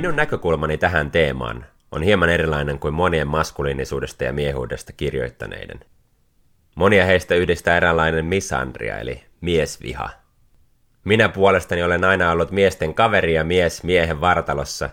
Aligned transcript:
Minun 0.00 0.16
näkökulmani 0.16 0.78
tähän 0.78 1.10
teemaan 1.10 1.66
on 1.92 2.02
hieman 2.02 2.28
erilainen 2.28 2.78
kuin 2.78 2.94
monien 2.94 3.28
maskuliinisuudesta 3.28 4.24
ja 4.24 4.32
miehuudesta 4.32 4.92
kirjoittaneiden. 4.92 5.80
Monia 6.74 7.04
heistä 7.04 7.34
yhdistää 7.34 7.76
eräänlainen 7.76 8.24
misandria 8.24 8.98
eli 8.98 9.24
miesviha. 9.40 10.10
Minä 11.04 11.28
puolestani 11.28 11.82
olen 11.82 12.04
aina 12.04 12.30
ollut 12.30 12.50
miesten 12.50 12.94
kaveri 12.94 13.34
ja 13.34 13.44
mies 13.44 13.82
miehen 13.82 14.20
vartalossa, 14.20 14.90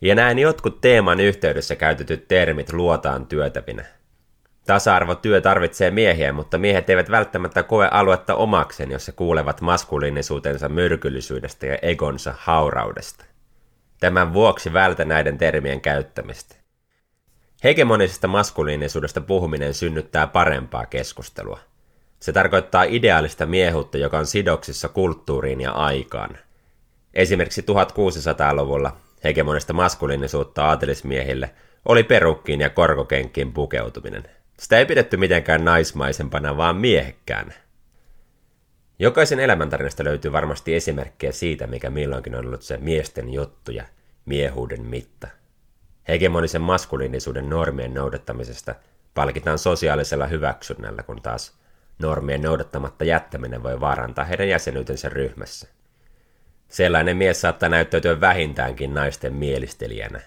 ja 0.00 0.14
näen 0.14 0.38
jotkut 0.38 0.80
teeman 0.80 1.20
yhteydessä 1.20 1.76
käytetyt 1.76 2.28
termit 2.28 2.72
luotaan 2.72 3.26
työtävinä. 3.26 3.84
Tasa-arvotyö 4.66 5.40
tarvitsee 5.40 5.90
miehiä, 5.90 6.32
mutta 6.32 6.58
miehet 6.58 6.90
eivät 6.90 7.10
välttämättä 7.10 7.62
koe 7.62 7.88
aluetta 7.90 8.34
omakseen, 8.34 8.90
jos 8.90 9.06
he 9.06 9.12
kuulevat 9.12 9.60
maskuliinisuutensa 9.60 10.68
myrkyllisyydestä 10.68 11.66
ja 11.66 11.78
egonsa 11.82 12.34
hauraudesta. 12.38 13.27
Tämän 14.00 14.32
vuoksi 14.32 14.72
vältä 14.72 15.04
näiden 15.04 15.38
termien 15.38 15.80
käyttämistä. 15.80 16.54
Hegemonisesta 17.64 18.28
maskuliinisuudesta 18.28 19.20
puhuminen 19.20 19.74
synnyttää 19.74 20.26
parempaa 20.26 20.86
keskustelua. 20.86 21.58
Se 22.20 22.32
tarkoittaa 22.32 22.82
ideaalista 22.82 23.46
miehuutta, 23.46 23.98
joka 23.98 24.18
on 24.18 24.26
sidoksissa 24.26 24.88
kulttuuriin 24.88 25.60
ja 25.60 25.72
aikaan. 25.72 26.38
Esimerkiksi 27.14 27.60
1600-luvulla 27.62 28.96
hegemonista 29.24 29.72
maskuliinisuutta 29.72 30.64
aatelismiehille 30.64 31.50
oli 31.84 32.04
perukkiin 32.04 32.60
ja 32.60 32.70
korkokenkkiin 32.70 33.52
pukeutuminen. 33.52 34.24
Sitä 34.58 34.78
ei 34.78 34.86
pidetty 34.86 35.16
mitenkään 35.16 35.64
naismaisempana, 35.64 36.56
vaan 36.56 36.76
miehekkään. 36.76 37.54
Jokaisen 39.00 39.40
elämäntarinasta 39.40 40.04
löytyy 40.04 40.32
varmasti 40.32 40.74
esimerkkejä 40.74 41.32
siitä, 41.32 41.66
mikä 41.66 41.90
milloinkin 41.90 42.34
on 42.34 42.46
ollut 42.46 42.62
se 42.62 42.76
miesten 42.76 43.32
juttu 43.32 43.70
ja 43.70 43.84
miehuuden 44.24 44.82
mitta. 44.82 45.28
Hegemonisen 46.08 46.60
maskuliinisuuden 46.60 47.50
normien 47.50 47.94
noudattamisesta 47.94 48.74
palkitaan 49.14 49.58
sosiaalisella 49.58 50.26
hyväksynnällä, 50.26 51.02
kun 51.02 51.22
taas 51.22 51.58
normien 51.98 52.42
noudattamatta 52.42 53.04
jättäminen 53.04 53.62
voi 53.62 53.80
vaarantaa 53.80 54.24
heidän 54.24 54.48
jäsenyytensä 54.48 55.08
ryhmässä. 55.08 55.68
Sellainen 56.68 57.16
mies 57.16 57.40
saattaa 57.40 57.68
näyttäytyä 57.68 58.20
vähintäänkin 58.20 58.94
naisten 58.94 59.34
mielistelijänä, 59.34 60.20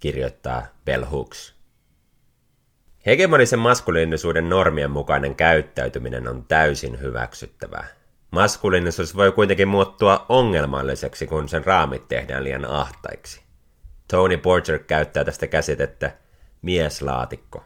kirjoittaa 0.00 0.66
Bell 0.84 1.04
Hooks. 1.04 1.54
Hegemonisen 3.06 3.58
maskuliinisuuden 3.58 4.48
normien 4.48 4.90
mukainen 4.90 5.34
käyttäytyminen 5.34 6.28
on 6.28 6.44
täysin 6.44 7.00
hyväksyttävää. 7.00 7.86
Maskuliinisuus 8.36 9.16
voi 9.16 9.32
kuitenkin 9.32 9.68
muuttua 9.68 10.26
ongelmalliseksi, 10.28 11.26
kun 11.26 11.48
sen 11.48 11.66
raamit 11.66 12.08
tehdään 12.08 12.44
liian 12.44 12.64
ahtaiksi. 12.64 13.42
Tony 14.08 14.36
Porter 14.36 14.78
käyttää 14.78 15.24
tästä 15.24 15.46
käsitettä 15.46 16.16
mieslaatikko. 16.62 17.64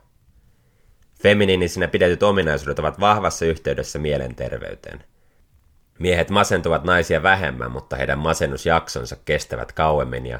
Feminiinisinä 1.22 1.88
pidetyt 1.88 2.22
ominaisuudet 2.22 2.78
ovat 2.78 3.00
vahvassa 3.00 3.44
yhteydessä 3.44 3.98
mielenterveyteen. 3.98 5.04
Miehet 5.98 6.30
masentuvat 6.30 6.84
naisia 6.84 7.22
vähemmän, 7.22 7.70
mutta 7.70 7.96
heidän 7.96 8.18
masennusjaksonsa 8.18 9.16
kestävät 9.24 9.72
kauemmin 9.72 10.26
ja 10.26 10.38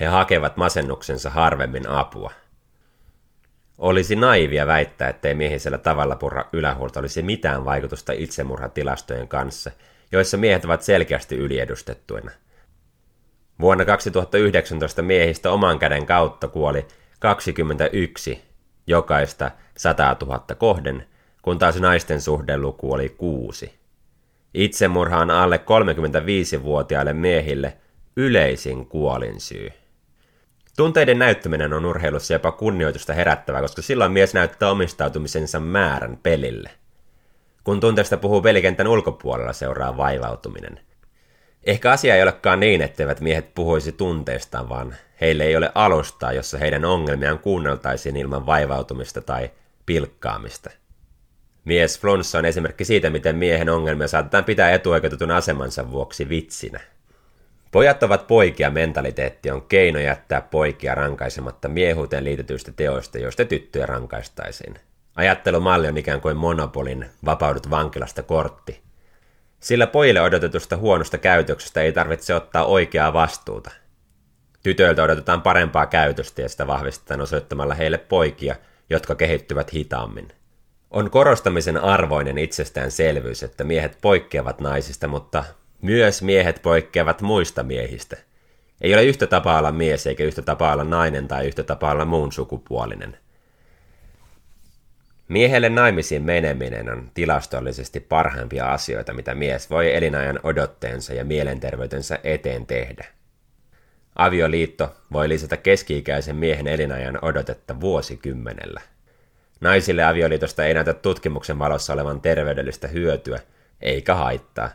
he 0.00 0.06
hakevat 0.06 0.56
masennuksensa 0.56 1.30
harvemmin 1.30 1.88
apua. 1.88 2.30
Olisi 3.80 4.16
naivia 4.16 4.66
väittää, 4.66 5.08
ettei 5.08 5.34
miehisellä 5.34 5.78
tavalla 5.78 6.16
purra 6.16 6.44
ylähuolta 6.52 7.00
olisi 7.00 7.22
mitään 7.22 7.64
vaikutusta 7.64 8.12
itsemurhatilastojen 8.12 9.28
kanssa, 9.28 9.70
joissa 10.12 10.36
miehet 10.36 10.64
ovat 10.64 10.82
selkeästi 10.82 11.36
yliedustettuina. 11.36 12.30
Vuonna 13.60 13.84
2019 13.84 15.02
miehistä 15.02 15.50
oman 15.50 15.78
käden 15.78 16.06
kautta 16.06 16.48
kuoli 16.48 16.86
21 17.18 18.42
jokaista 18.86 19.50
100 19.76 20.16
000 20.22 20.44
kohden, 20.58 21.06
kun 21.42 21.58
taas 21.58 21.80
naisten 21.80 22.20
suhdeluku 22.20 22.92
oli 22.92 23.08
6. 23.08 23.74
Itsemurha 24.54 25.18
on 25.18 25.30
alle 25.30 25.56
35-vuotiaille 25.56 27.12
miehille 27.12 27.76
yleisin 28.16 28.86
kuolinsyy. 28.86 29.79
Tunteiden 30.80 31.18
näyttäminen 31.18 31.72
on 31.72 31.84
urheilussa 31.84 32.32
jopa 32.32 32.52
kunnioitusta 32.52 33.12
herättävää, 33.12 33.60
koska 33.60 33.82
silloin 33.82 34.12
mies 34.12 34.34
näyttää 34.34 34.70
omistautumisensa 34.70 35.60
määrän 35.60 36.18
pelille. 36.22 36.70
Kun 37.64 37.80
tunteesta 37.80 38.16
puhuu 38.16 38.42
pelikentän 38.42 38.88
ulkopuolella, 38.88 39.52
seuraa 39.52 39.96
vaivautuminen. 39.96 40.80
Ehkä 41.64 41.90
asia 41.90 42.16
ei 42.16 42.22
olekaan 42.22 42.60
niin, 42.60 42.82
etteivät 42.82 43.20
miehet 43.20 43.54
puhuisi 43.54 43.92
tunteistaan, 43.92 44.68
vaan 44.68 44.94
heille 45.20 45.44
ei 45.44 45.56
ole 45.56 45.72
alustaa, 45.74 46.32
jossa 46.32 46.58
heidän 46.58 46.84
ongelmiaan 46.84 47.38
kuunneltaisiin 47.38 48.16
ilman 48.16 48.46
vaivautumista 48.46 49.20
tai 49.20 49.50
pilkkaamista. 49.86 50.70
Mies 51.64 52.00
flunssa 52.00 52.38
on 52.38 52.44
esimerkki 52.44 52.84
siitä, 52.84 53.10
miten 53.10 53.36
miehen 53.36 53.68
ongelmia 53.68 54.08
saatetaan 54.08 54.44
pitää 54.44 54.72
etuoikeutetun 54.72 55.30
asemansa 55.30 55.90
vuoksi 55.90 56.28
vitsinä. 56.28 56.80
Pojat 57.70 58.02
ovat 58.02 58.26
poikia 58.26 58.70
mentaliteetti 58.70 59.50
on 59.50 59.62
keino 59.62 59.98
jättää 59.98 60.40
poikia 60.40 60.94
rankaisematta 60.94 61.68
miehuuteen 61.68 62.24
liitetyistä 62.24 62.72
teoista, 62.72 63.18
joista 63.18 63.44
tyttöjä 63.44 63.86
rankaistaisiin. 63.86 64.74
Ajattelumalli 65.16 65.88
on 65.88 65.96
ikään 65.96 66.20
kuin 66.20 66.36
monopolin 66.36 67.06
vapaudut 67.24 67.70
vankilasta 67.70 68.22
kortti. 68.22 68.80
Sillä 69.60 69.86
pojille 69.86 70.20
odotetusta 70.20 70.76
huonosta 70.76 71.18
käytöksestä 71.18 71.80
ei 71.82 71.92
tarvitse 71.92 72.34
ottaa 72.34 72.64
oikeaa 72.64 73.12
vastuuta. 73.12 73.70
Tytöiltä 74.62 75.02
odotetaan 75.02 75.42
parempaa 75.42 75.86
käytöstä 75.86 76.42
ja 76.42 76.48
sitä 76.48 76.66
vahvistetaan 76.66 77.20
osoittamalla 77.20 77.74
heille 77.74 77.98
poikia, 77.98 78.56
jotka 78.90 79.14
kehittyvät 79.14 79.72
hitaammin. 79.72 80.28
On 80.90 81.10
korostamisen 81.10 81.76
arvoinen 81.76 82.38
itsestäänselvyys, 82.38 83.42
että 83.42 83.64
miehet 83.64 83.98
poikkeavat 84.00 84.60
naisista, 84.60 85.08
mutta 85.08 85.44
myös 85.82 86.22
miehet 86.22 86.62
poikkeavat 86.62 87.22
muista 87.22 87.62
miehistä. 87.62 88.16
Ei 88.80 88.94
ole 88.94 89.04
yhtä 89.04 89.26
tapaa 89.26 89.58
olla 89.58 89.72
mies 89.72 90.06
eikä 90.06 90.24
yhtä 90.24 90.42
tapaa 90.42 90.72
olla 90.72 90.84
nainen 90.84 91.28
tai 91.28 91.46
yhtä 91.46 91.62
tapaa 91.62 91.92
olla 91.92 92.04
muun 92.04 92.32
sukupuolinen. 92.32 93.16
Miehelle 95.28 95.68
naimisiin 95.68 96.22
meneminen 96.22 96.92
on 96.92 97.10
tilastollisesti 97.14 98.00
parhaimpia 98.00 98.72
asioita, 98.72 99.12
mitä 99.12 99.34
mies 99.34 99.70
voi 99.70 99.94
elinajan 99.96 100.40
odotteensa 100.42 101.14
ja 101.14 101.24
mielenterveytensä 101.24 102.18
eteen 102.24 102.66
tehdä. 102.66 103.06
Avioliitto 104.16 104.96
voi 105.12 105.28
lisätä 105.28 105.56
keski-ikäisen 105.56 106.36
miehen 106.36 106.66
elinajan 106.66 107.18
odotetta 107.24 107.80
vuosikymmenellä. 107.80 108.80
Naisille 109.60 110.04
avioliitosta 110.04 110.64
ei 110.64 110.74
näytä 110.74 110.92
tutkimuksen 110.92 111.58
valossa 111.58 111.92
olevan 111.92 112.20
terveydellistä 112.20 112.88
hyötyä, 112.88 113.40
eikä 113.80 114.14
haittaa. 114.14 114.70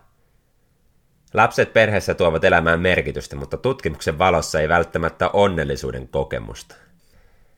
Lapset 1.35 1.73
perheessä 1.73 2.13
tuovat 2.13 2.44
elämään 2.44 2.79
merkitystä, 2.79 3.35
mutta 3.35 3.57
tutkimuksen 3.57 4.18
valossa 4.18 4.59
ei 4.59 4.69
välttämättä 4.69 5.29
onnellisuuden 5.29 6.07
kokemusta. 6.07 6.75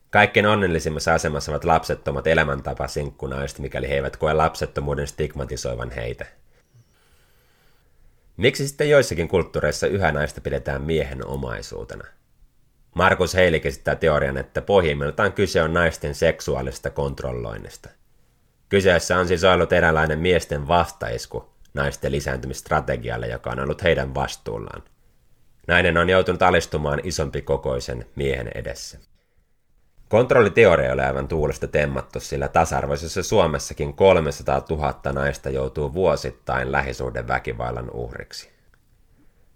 Kaikkein 0.09 0.45
onnellisimmassa 0.45 1.13
asemassa 1.13 1.51
ovat 1.51 1.63
lapsettomat 1.63 2.27
elämäntapa 2.27 2.87
sinkkunaiset, 2.87 3.59
mikäli 3.59 3.89
he 3.89 3.95
eivät 3.95 4.17
koe 4.17 4.33
lapsettomuuden 4.33 5.07
stigmatisoivan 5.07 5.91
heitä. 5.91 6.25
Miksi 8.37 8.67
sitten 8.67 8.89
joissakin 8.89 9.27
kulttuureissa 9.27 9.87
yhä 9.87 10.11
naista 10.11 10.41
pidetään 10.41 10.81
miehen 10.81 11.27
omaisuutena? 11.27 12.03
Markus 12.95 13.35
Heilik 13.35 13.65
esittää 13.65 13.95
teorian, 13.95 14.37
että 14.37 14.61
pohjimmiltaan 14.61 15.33
kyse 15.33 15.61
on 15.61 15.73
naisten 15.73 16.15
seksuaalista 16.15 16.89
kontrolloinnista. 16.89 17.89
Kyseessä 18.69 19.17
on 19.17 19.27
siis 19.27 19.43
ollut 19.43 19.73
eräänlainen 19.73 20.19
miesten 20.19 20.67
vastaisku 20.67 21.56
naisten 21.77 22.11
lisääntymistrategialle, 22.11 23.27
joka 23.27 23.49
on 23.49 23.59
ollut 23.59 23.83
heidän 23.83 24.15
vastuullaan. 24.15 24.83
Nainen 25.67 25.97
on 25.97 26.09
joutunut 26.09 26.41
alistumaan 26.41 27.01
isompi 27.03 27.41
kokoisen 27.41 28.05
miehen 28.15 28.51
edessä. 28.55 28.99
Kontrolliteoria 30.09 30.93
oli 30.93 31.01
aivan 31.01 31.27
tuulesta 31.27 31.67
temmattu, 31.67 32.19
sillä 32.19 32.47
tasa-arvoisessa 32.47 33.23
Suomessakin 33.23 33.93
300 33.93 34.65
000 34.69 35.11
naista 35.13 35.49
joutuu 35.49 35.93
vuosittain 35.93 36.71
lähisuuden 36.71 37.27
väkivallan 37.27 37.91
uhriksi. 37.91 38.49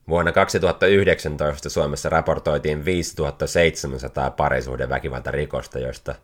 Vuonna 0.09 0.31
2019 0.31 1.69
Suomessa 1.69 2.09
raportoitiin 2.09 2.85
5700 2.85 4.31
parisuuden 4.31 4.89
väkivaltarikosta, 4.89 5.79
joista, 5.79 6.15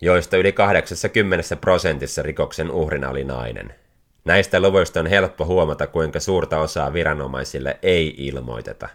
joista 0.00 0.36
yli 0.36 0.52
80 0.52 1.56
prosentissa 1.56 2.22
rikoksen 2.22 2.70
uhrina 2.70 3.10
oli 3.10 3.24
nainen. 3.24 3.74
Näistä 4.24 4.60
luvuista 4.60 5.00
on 5.00 5.06
helppo 5.06 5.44
huomata, 5.44 5.86
kuinka 5.86 6.20
suurta 6.20 6.60
osaa 6.60 6.92
viranomaisille 6.92 7.78
ei 7.82 8.14
ilmoiteta. 8.18 8.88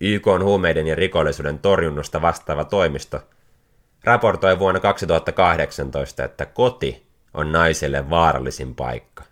YK 0.00 0.26
on 0.26 0.44
huumeiden 0.44 0.86
ja 0.86 0.94
rikollisuuden 0.94 1.58
torjunnosta 1.58 2.22
vastaava 2.22 2.64
toimisto 2.64 3.20
raportoi 4.04 4.58
vuonna 4.58 4.80
2018, 4.80 6.24
että 6.24 6.46
koti 6.46 7.06
on 7.34 7.52
naiselle 7.52 8.10
vaarallisin 8.10 8.74
paikka. 8.74 9.24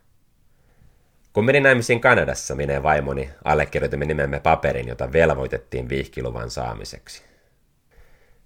Kun 1.32 1.44
menin 1.44 1.62
naimisiin 1.62 2.00
Kanadassa, 2.00 2.54
minä 2.54 2.82
vaimoni 2.82 3.30
allekirjoitimme 3.44 4.04
nimemme 4.04 4.40
paperin, 4.40 4.88
jota 4.88 5.12
velvoitettiin 5.12 5.88
vihkiluvan 5.88 6.50
saamiseksi. 6.50 7.22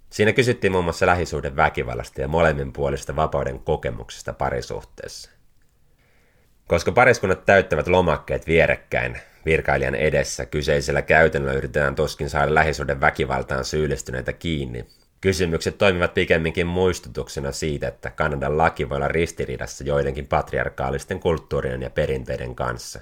Siinä 0.09 0.33
kysyttiin 0.33 0.71
muun 0.71 0.83
muassa 0.83 1.05
lähisuuden 1.05 1.55
väkivallasta 1.55 2.21
ja 2.21 2.27
molemmin 2.27 2.73
puolista 2.73 3.15
vapauden 3.15 3.59
kokemuksesta 3.59 4.33
parisuhteessa. 4.33 5.38
Koska 6.69 6.91
pariskunnat 6.91 7.45
täyttävät 7.45 7.87
lomakkeet 7.87 8.47
vierekkäin 8.47 9.19
virkailijan 9.45 9.95
edessä, 9.95 10.45
kyseisellä 10.45 11.01
käytännöllä 11.01 11.57
yritetään 11.57 11.95
tuskin 11.95 12.29
saada 12.29 12.53
lähisuuden 12.55 13.01
väkivaltaan 13.01 13.65
syyllistyneitä 13.65 14.33
kiinni. 14.33 14.85
Kysymykset 15.21 15.77
toimivat 15.77 16.13
pikemminkin 16.13 16.67
muistutuksena 16.67 17.51
siitä, 17.51 17.87
että 17.87 18.09
Kanadan 18.09 18.57
laki 18.57 18.89
voi 18.89 18.95
olla 18.95 19.07
ristiriidassa 19.07 19.83
joidenkin 19.83 20.27
patriarkaalisten 20.27 21.19
kulttuurien 21.19 21.81
ja 21.81 21.89
perinteiden 21.89 22.55
kanssa. 22.55 22.99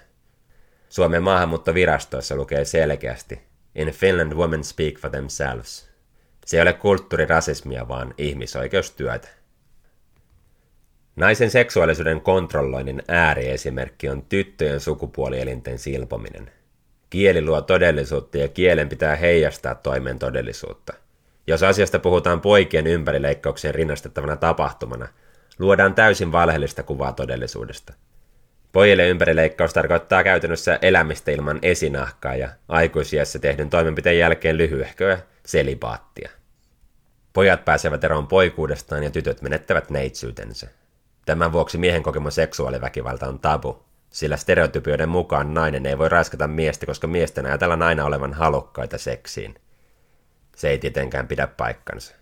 Suomen 0.90 1.24
maahanmuuttovirastoissa 1.24 2.36
lukee 2.36 2.66
selkeästi 2.66 3.42
In 3.76 3.92
Finland 3.92 4.34
women 4.34 4.64
speak 4.64 5.00
for 5.00 5.10
themselves. 5.12 5.90
Se 6.46 6.58
ei 6.58 6.62
ole 6.62 6.74
kulttuurirasismia, 6.74 7.88
vaan 7.88 8.14
ihmisoikeustyötä. 8.18 9.28
Naisen 11.18 11.52
seksuaalisuuden 11.52 12.22
kontrolloinnin 12.22 13.04
ääriesimerkki 13.08 14.10
on 14.10 14.22
tyttöjen 14.22 14.80
sukupuolielinten 14.80 15.80
silpominen. 15.80 16.52
Kieli 17.10 17.46
luo 17.46 17.62
todellisuutta 17.62 18.38
ja 18.38 18.48
kielen 18.48 18.90
pitää 18.90 19.16
heijastaa 19.16 19.76
toimeen 19.76 20.20
todellisuutta. 20.20 20.94
Jos 21.48 21.64
asiasta 21.64 22.00
puhutaan 22.00 22.42
poikien 22.42 22.88
ympärileikkauksien 22.88 23.76
rinnastettavana 23.76 24.36
tapahtumana, 24.36 25.08
luodaan 25.60 25.94
täysin 25.94 26.32
valheellista 26.32 26.84
kuvaa 26.84 27.14
todellisuudesta. 27.14 27.94
Pojille 28.72 29.08
ympärileikkaus 29.10 29.74
tarkoittaa 29.74 30.24
käytännössä 30.24 30.80
elämistä 30.82 31.32
ilman 31.32 31.60
esinahkaa 31.62 32.36
ja 32.36 32.50
aikuisiässä 32.68 33.40
tehdyn 33.40 33.70
toimenpiteen 33.70 34.20
jälkeen 34.20 34.58
lyhyehköä 34.58 35.20
selibaattia. 35.46 36.30
Pojat 37.34 37.66
pääsevät 37.66 38.04
eroon 38.04 38.28
poikuudestaan 38.28 39.04
ja 39.04 39.10
tytöt 39.10 39.42
menettävät 39.42 39.90
neitsyytensä. 39.90 40.68
Tämän 41.28 41.52
vuoksi 41.52 41.78
miehen 41.78 42.04
kokema 42.04 42.32
seksuaaliväkivalta 42.32 43.28
on 43.28 43.40
tabu, 43.40 43.84
sillä 44.10 44.38
stereotypioiden 44.38 45.10
mukaan 45.10 45.54
nainen 45.54 45.86
ei 45.86 45.98
voi 45.98 46.10
raiskata 46.10 46.48
miestä, 46.48 46.86
koska 46.86 47.08
miesten 47.08 47.46
ajatellaan 47.46 47.82
aina 47.82 48.06
olevan 48.06 48.34
halukkaita 48.34 48.98
seksiin. 48.98 49.56
Se 50.56 50.70
ei 50.70 50.78
tietenkään 50.78 51.28
pidä 51.28 51.48
paikkansa. 51.48 52.16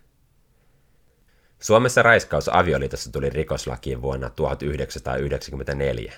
Suomessa 1.59 2.01
raiskaus 2.01 2.49
avioliitossa 2.49 3.11
tuli 3.11 3.29
rikoslakiin 3.29 4.01
vuonna 4.01 4.29
1994. 4.29 6.13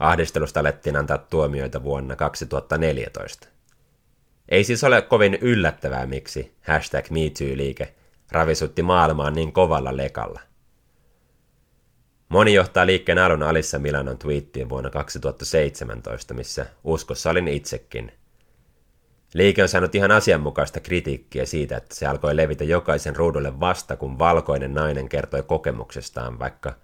Ahdistelusta 0.00 0.60
alettiin 0.60 0.96
antaa 0.96 1.18
tuomioita 1.18 1.82
vuonna 1.82 2.16
2014. 2.16 3.48
Ei 4.48 4.64
siis 4.64 4.84
ole 4.84 5.02
kovin 5.02 5.38
yllättävää, 5.40 6.06
miksi 6.06 6.56
hashtag 6.62 7.06
MeToo-liike 7.10 7.94
ravisutti 8.32 8.82
maailmaa 8.82 9.30
niin 9.30 9.52
kovalla 9.52 9.96
lekalla. 9.96 10.40
Moni 12.28 12.54
johtaa 12.54 12.86
liikkeen 12.86 13.18
alun 13.18 13.42
Alissa 13.42 13.78
Milanon 13.78 14.18
twiittiin 14.18 14.68
vuonna 14.68 14.90
2017, 14.90 16.34
missä 16.34 16.66
uskossa 16.84 17.30
olin 17.30 17.48
itsekin. 17.48 18.12
Liike 19.34 19.62
on 19.62 19.68
saanut 19.68 19.94
ihan 19.94 20.10
asianmukaista 20.10 20.80
kritiikkiä 20.80 21.46
siitä, 21.46 21.76
että 21.76 21.94
se 21.94 22.06
alkoi 22.06 22.36
levitä 22.36 22.64
jokaisen 22.64 23.16
ruudulle 23.16 23.60
vasta, 23.60 23.96
kun 23.96 24.18
valkoinen 24.18 24.74
nainen 24.74 25.08
kertoi 25.08 25.42
kokemuksestaan, 25.42 26.38
vaikka 26.38 26.74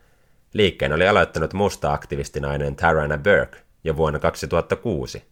liikkeen 0.52 0.92
oli 0.92 1.08
aloittanut 1.08 1.52
musta 1.52 1.92
aktivistinainen 1.92 2.76
Tarana 2.76 3.18
Burke 3.18 3.58
jo 3.84 3.96
vuonna 3.96 4.18
2006. 4.18 5.24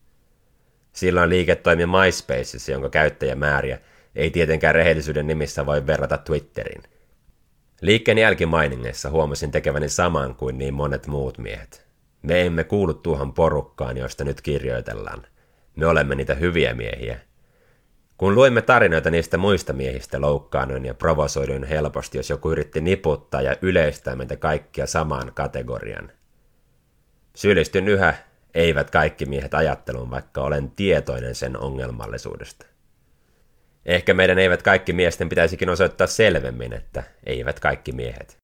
Silloin 0.93 1.31
liike 1.31 1.57
toimi 1.57 1.87
MySpaceissa, 1.87 2.73
jonka 2.73 2.91
käyttäjämääriä 2.91 3.79
ei 4.15 4.31
tietenkään 4.31 4.75
rehellisyyden 4.75 5.27
nimissä 5.27 5.67
voi 5.67 5.87
verrata 5.87 6.19
Twitteriin– 6.19 6.83
Liikkeen 7.81 8.19
jälkimainingeissa 8.19 9.11
huomasin 9.11 9.51
tekeväni 9.51 9.89
saman 9.89 10.35
kuin 10.35 10.59
niin 10.59 10.75
monet 10.75 11.07
muut 11.07 11.39
miehet. 11.39 11.87
Me 12.23 12.47
emme 12.47 12.65
kuulu 12.65 12.95
tuohon 12.95 13.33
porukkaan, 13.33 13.97
joista 13.97 14.25
nyt 14.25 14.41
kirjoitellaan. 14.41 15.27
Me 15.77 15.87
olemme 15.87 16.15
niitä 16.15 16.35
hyviä 16.35 16.75
miehiä. 16.75 17.19
Kun 18.17 18.35
luimme 18.35 18.63
tarinoita 18.63 19.11
niistä 19.11 19.39
muista 19.39 19.73
miehistä, 19.73 20.21
loukkaanoin 20.21 20.85
ja 20.85 20.95
provosoiduin 20.95 21.65
helposti, 21.65 22.19
jos 22.19 22.31
joku 22.31 22.51
yritti 22.51 22.81
niputtaa 22.81 23.43
ja 23.43 23.57
yleistää 23.63 24.17
meitä 24.17 24.37
kaikkia 24.37 24.87
samaan 24.87 25.33
kategorian. 25.35 26.13
Syyllistyn 27.35 27.89
yhä, 27.89 28.15
eivät 28.55 28.91
kaikki 28.91 29.27
miehet 29.27 29.55
ajatteluun, 29.55 30.11
vaikka 30.11 30.43
olen 30.43 30.71
tietoinen 30.71 31.35
sen 31.35 31.57
ongelmallisuudesta. 31.57 32.70
Ehkä 33.91 34.15
meidän 34.15 34.39
eivät 34.39 34.63
kaikki 34.63 34.93
miesten 34.93 35.29
pitäisikin 35.29 35.71
osoittaa 35.71 36.07
selvemmin, 36.07 36.73
että 36.73 37.03
eivät 37.27 37.61
kaikki 37.61 37.93
miehet. 37.93 38.40